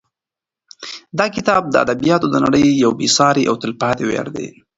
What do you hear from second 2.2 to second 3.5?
د نړۍ یو بې سارې